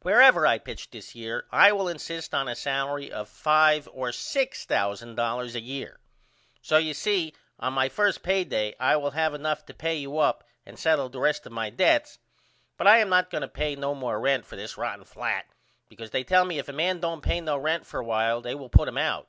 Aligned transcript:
Wherever 0.00 0.46
I 0.46 0.56
pitch 0.58 0.88
this 0.88 1.14
year 1.14 1.44
I 1.52 1.70
will 1.70 1.86
insist 1.86 2.32
on 2.34 2.48
a 2.48 2.52
salery 2.52 3.10
of 3.10 3.28
5 3.28 3.90
or 3.92 4.08
$6000 4.08 5.54
a 5.54 5.60
year. 5.60 6.00
So 6.62 6.78
you 6.78 6.94
see 6.94 7.34
on 7.60 7.74
my 7.74 7.90
first 7.90 8.22
pay 8.22 8.42
day 8.44 8.74
I 8.80 8.96
will 8.96 9.10
have 9.10 9.34
enough 9.34 9.66
to 9.66 9.74
pay 9.74 9.96
you 9.96 10.16
up 10.16 10.44
and 10.64 10.78
settle 10.78 11.10
the 11.10 11.20
rest 11.20 11.44
of 11.44 11.52
my 11.52 11.70
dedts 11.70 12.16
but 12.78 12.86
I 12.86 13.00
am 13.00 13.10
not 13.10 13.28
going 13.28 13.42
to 13.42 13.48
pay 13.48 13.76
no 13.76 13.94
more 13.94 14.18
rent 14.18 14.46
for 14.46 14.56
this 14.56 14.78
rotten 14.78 15.04
flat 15.04 15.44
because 15.90 16.08
they 16.10 16.24
tell 16.24 16.46
me 16.46 16.58
if 16.58 16.70
a 16.70 16.72
man 16.72 16.98
don't 17.00 17.20
pay 17.20 17.42
no 17.42 17.58
rent 17.58 17.84
for 17.86 18.00
a 18.00 18.04
while 18.06 18.40
they 18.40 18.54
will 18.54 18.70
put 18.70 18.88
him 18.88 18.96
out. 18.96 19.28